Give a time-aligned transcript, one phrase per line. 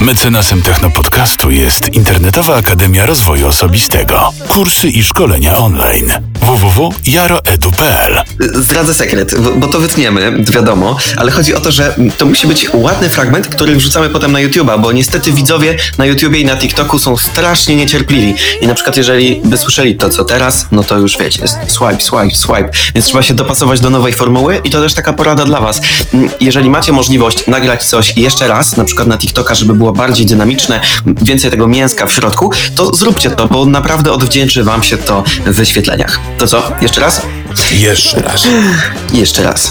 [0.00, 4.32] Mecenasem Technopodcastu jest Internetowa Akademia Rozwoju Osobistego.
[4.48, 6.12] Kursy i szkolenia online.
[6.42, 8.22] www.jaroedu.pl
[8.54, 13.08] Zdradzę sekret, bo- to wytniemy, wiadomo, ale chodzi o to, że to musi być ładny
[13.08, 17.16] fragment, który wrzucamy potem na YouTube'a, bo niestety widzowie na YouTubie i na TikToku są
[17.16, 18.34] strasznie niecierpliwi.
[18.60, 22.30] I na przykład jeżeli by słyszeli to, co teraz, no to już wiecie, swipe, swipe,
[22.34, 25.80] swipe, więc trzeba się dopasować do nowej formuły i to też taka porada dla was.
[26.40, 30.80] Jeżeli macie możliwość nagrać coś jeszcze raz, na przykład na TikToka, żeby było bardziej dynamiczne,
[31.06, 35.52] więcej tego mięska w środku, to zróbcie to, bo naprawdę odwdzięczy wam się to w
[35.54, 36.20] wyświetleniach.
[36.38, 36.72] To co?
[36.80, 37.26] Jeszcze raz?
[37.72, 38.42] Jeszcze raz.
[39.12, 39.70] Jeszcze raz.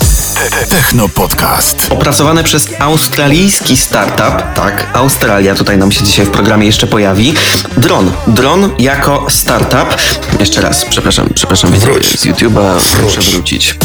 [0.69, 1.87] Technopodcast.
[1.89, 7.33] Opracowane przez australijski startup, tak, Australia tutaj nam się dzisiaj w programie jeszcze pojawi.
[7.77, 8.11] Dron.
[8.27, 9.95] Dron jako startup.
[10.39, 12.19] Jeszcze raz, przepraszam, przepraszam, Wróć.
[12.19, 13.75] z YouTube'a muszę wrócić.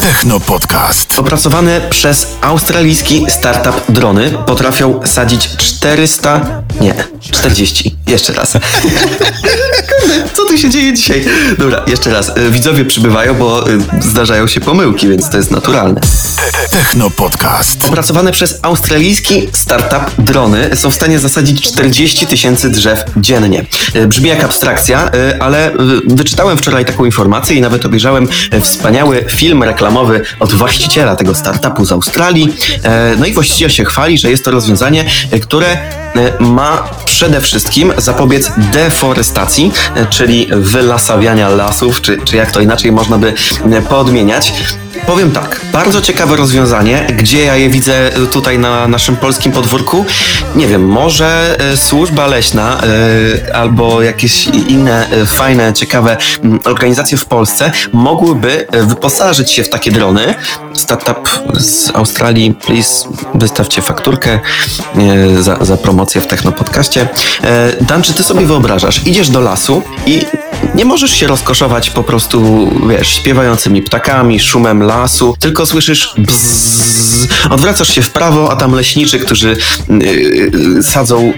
[0.00, 1.18] Technopodcast.
[1.18, 7.96] Opracowane przez australijski startup drony potrafią sadzić 400, nie, 40.
[8.06, 8.52] Jeszcze raz.
[10.34, 11.24] Co tu się dzieje dzisiaj?
[11.58, 12.32] Dobra, jeszcze raz.
[12.50, 16.00] Widzowie przybywają, bo y, zdarzają się pomyłki, więc to jest naturalne.
[16.70, 17.84] Technopodcast.
[17.84, 23.66] Opracowane przez australijski startup drony są w stanie zasadzić 40 tysięcy drzew dziennie.
[23.94, 25.72] E, Brzmi jak abstrakcja, e, ale
[26.06, 28.28] wyczytałem wczoraj taką informację i nawet obejrzałem
[28.60, 32.54] wspaniały film reklamowy od właściciela tego startupu z Australii.
[33.18, 35.04] No i właściciel się chwali, że jest to rozwiązanie,
[35.42, 35.78] które
[36.40, 39.72] ma przede wszystkim zapobiec deforestacji,
[40.10, 43.34] czyli wylasawiania lasów, czy, czy jak to inaczej można by
[43.72, 44.52] e, poodmieniać.
[45.06, 50.04] Powiem tak, bardzo ciekawe rozwiązanie, gdzie ja je widzę tutaj na naszym polskim podwórku.
[50.56, 52.80] Nie wiem, może e, służba leśna
[53.48, 56.16] e, albo jakieś inne fajne, ciekawe
[56.64, 60.34] organizacje w Polsce mogłyby wyposażyć się w takie drony.
[60.74, 64.40] Startup z Australii, please, wystawcie fakturkę
[65.40, 67.05] za, za promocję w Technopodcaście.
[67.44, 70.20] E, Dan, czy ty sobie wyobrażasz, idziesz do lasu i
[70.74, 77.94] nie możesz się rozkoszować po prostu, wiesz, śpiewającymi ptakami, szumem lasu, tylko słyszysz bzzz, odwracasz
[77.94, 79.56] się w prawo, a tam leśniczy, którzy
[79.88, 81.32] yy, sadzą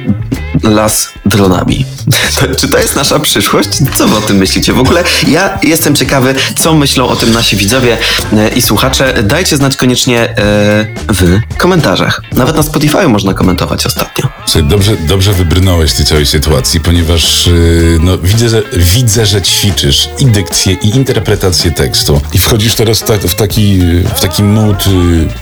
[0.62, 1.84] las dronami.
[2.60, 3.68] Czy to jest nasza przyszłość?
[3.94, 4.72] Co wy o tym myślicie?
[4.72, 7.98] W ogóle ja jestem ciekawy, co myślą o tym nasi widzowie
[8.32, 9.22] yy, i słuchacze.
[9.22, 12.22] Dajcie znać koniecznie yy, w komentarzach.
[12.32, 14.28] Nawet na Spotify można komentować ostatnio.
[14.62, 20.26] Dobrze, dobrze wybrnąłeś tej całej sytuacji, ponieważ yy, no, widzę, że, widzę, że ćwiczysz i
[20.26, 22.20] dykcję, i interpretację tekstu.
[22.32, 23.78] I wchodzisz teraz w taki,
[24.16, 24.84] w taki mood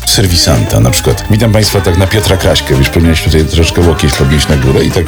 [0.06, 1.24] serwisanta na przykład.
[1.30, 4.90] Witam Państwa tak na Piotra Kraśkę, wiesz, powinieneś tutaj troszkę łokieć podnieść na górę i
[4.90, 5.04] tak.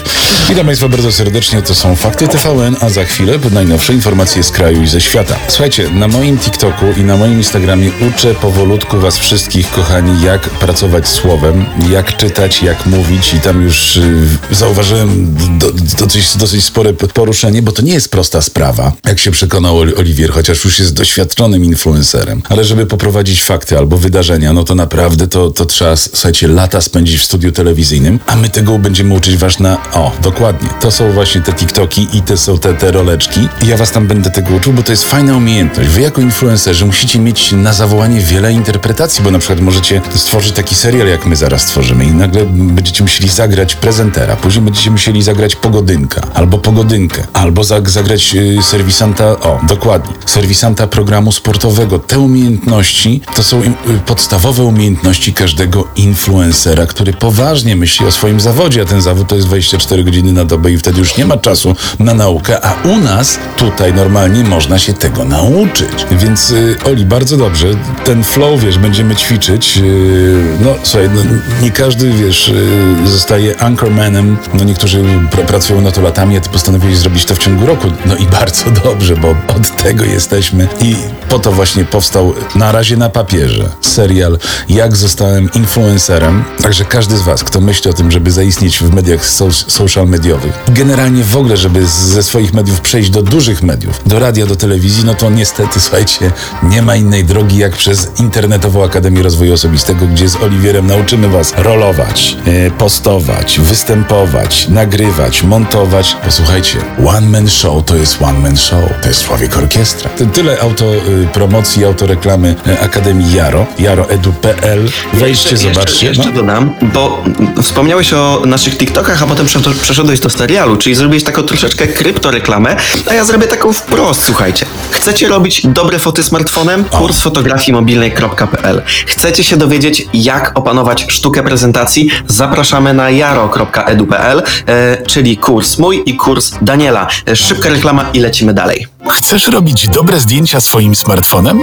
[0.49, 4.83] Witam Państwa bardzo serdecznie, to są Fakty TVN, a za chwilę najnowsze informacje z kraju
[4.83, 5.37] i ze świata.
[5.49, 11.09] Słuchajcie, na moim TikToku i na moim Instagramie uczę powolutku Was wszystkich, kochani, jak pracować
[11.09, 17.63] słowem, jak czytać, jak mówić i tam już y, zauważyłem do, dosyć, dosyć spore poruszenie,
[17.63, 21.65] bo to nie jest prosta sprawa, jak się przekonał Oli- Oliwier, chociaż już jest doświadczonym
[21.65, 26.81] influencerem, ale żeby poprowadzić fakty albo wydarzenia, no to naprawdę to, to trzeba, słuchajcie, lata
[26.81, 31.13] spędzić w studiu telewizyjnym, a my tego będziemy uczyć Was na, o, dokładnie, to są
[31.13, 34.55] właśnie te TikToki i te są te, te roleczki i ja Was tam będę tego
[34.55, 35.91] uczył, bo to jest fajna umiejętność.
[35.91, 40.75] Wy jako influencerzy musicie mieć na zawołanie wiele interpretacji, bo na przykład możecie stworzyć taki
[40.75, 45.57] serial, jak my zaraz stworzymy i nagle będziecie musieli zagrać prezentera, później będziecie musieli zagrać
[45.57, 51.99] pogodynka, albo pogodynkę, albo zag- zagrać y, serwisanta, o, dokładnie, serwisanta programu sportowego.
[51.99, 53.73] Te umiejętności to są y,
[54.07, 59.47] podstawowe umiejętności każdego influencera, który poważnie myśli o swoim zawodzie, a ten zawód to jest
[59.47, 63.39] 24 godziny na dobę i wtedy już nie ma czasu na naukę, a u nas
[63.57, 66.07] tutaj normalnie można się tego nauczyć.
[66.11, 67.67] Więc y, Oli, bardzo dobrze,
[68.05, 69.79] ten flow, wiesz, będziemy ćwiczyć.
[69.79, 71.21] y, no słuchaj, no,
[71.63, 76.49] nie każdy, wiesz, y, zostaje anchormanem, no niektórzy pr- pracują na to latami, a ty
[76.51, 77.89] postanowiłeś zrobić to w ciągu roku.
[78.07, 80.97] No i bardzo dobrze, bo od tego jesteśmy i
[81.29, 84.39] po to właśnie powstał na razie na papierze serial
[84.69, 86.45] Jak zostałem influencerem.
[86.63, 90.07] Także każdy z was, kto myśli o tym, żeby zaistnieć w mediach so social
[90.39, 94.57] mediowych, generalnie w ogóle, żeby ze swoich mediów przejść do dużych mediów, do radia, do
[94.57, 96.33] telewizji, no to niestety, słuchajcie,
[96.63, 101.55] nie ma innej drogi jak przez Internetową Akademię Rozwoju Osobistego, gdzie z Oliwierem nauczymy was
[101.57, 106.17] rolować, e, postować, występować, nagrywać, montować.
[106.25, 110.11] Posłuchajcie, one man show to jest one man show, to jest człowiek orkiestra.
[110.33, 114.89] Tyle auto y, promocji, autoreklamy y, Akademii Jaro, jaroedu.pl.
[115.15, 116.07] Wejdźcie, Jeszcze- zobaczcie.
[116.07, 116.29] Jeszcze, no.
[116.29, 117.25] jeszcze dodam, bo
[117.63, 122.77] wspomniałeś o naszych TikTokach, a potem przeszedł- przeszedłeś do serialu, czyli zrobiłeś taką troszeczkę kryptoreklamę,
[123.11, 124.67] a ja zrobię taką wprost, słuchajcie.
[124.91, 126.85] Chcecie robić dobre foty smartfonem?
[126.85, 128.83] Kurs fotografii mobilnej.pl.
[129.07, 132.11] Chcecie się dowiedzieć, jak opanować sztukę prezentacji?
[132.27, 137.09] Zapraszamy na jaro.edu.pl, e, czyli kurs mój i kurs Daniela.
[137.29, 138.87] E, szybka reklama i lecimy dalej.
[139.11, 141.61] Chcesz robić dobre zdjęcia swoim smartfonem?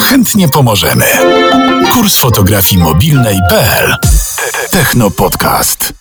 [0.00, 1.04] Chętnie pomożemy.
[1.92, 3.96] Kurs fotografii mobilnej.pl
[4.70, 5.92] Techno Podcast.